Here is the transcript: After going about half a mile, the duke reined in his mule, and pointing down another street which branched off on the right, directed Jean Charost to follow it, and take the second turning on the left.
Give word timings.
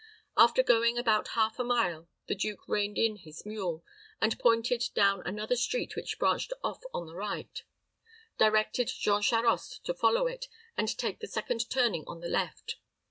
After 0.35 0.63
going 0.63 0.97
about 0.97 1.27
half 1.37 1.59
a 1.59 1.63
mile, 1.63 2.07
the 2.25 2.33
duke 2.33 2.67
reined 2.67 2.97
in 2.97 3.17
his 3.17 3.45
mule, 3.45 3.85
and 4.19 4.39
pointing 4.39 4.81
down 4.95 5.21
another 5.27 5.55
street 5.55 5.95
which 5.95 6.17
branched 6.17 6.51
off 6.63 6.81
on 6.91 7.05
the 7.05 7.13
right, 7.13 7.61
directed 8.39 8.87
Jean 8.87 9.21
Charost 9.21 9.83
to 9.85 9.93
follow 9.93 10.25
it, 10.25 10.47
and 10.75 10.87
take 10.97 11.19
the 11.19 11.27
second 11.27 11.69
turning 11.69 12.03
on 12.07 12.19
the 12.19 12.29
left. 12.29 12.77